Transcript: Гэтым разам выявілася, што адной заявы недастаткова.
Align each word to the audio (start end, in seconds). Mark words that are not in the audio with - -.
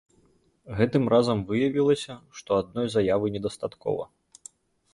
Гэтым 0.79 1.03
разам 1.13 1.43
выявілася, 1.51 2.15
што 2.39 2.49
адной 2.63 2.87
заявы 2.97 3.25
недастаткова. 3.39 4.03